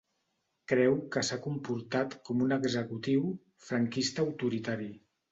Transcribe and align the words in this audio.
Creu 0.71 0.93
que 1.15 1.21
s’ha 1.25 1.35
comportat 1.43 2.15
com 2.29 2.41
un 2.45 2.53
executiu 2.55 3.27
‘franquista 3.67 4.25
autoritari’. 4.29 4.89